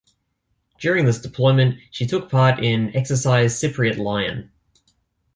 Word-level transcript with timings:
During 0.79 1.05
this 1.05 1.21
deployment, 1.21 1.77
she 1.91 2.07
took 2.07 2.27
part 2.31 2.57
in 2.63 2.95
Exercise 2.95 3.53
Cypriot 3.61 3.99
Lion. 3.99 4.51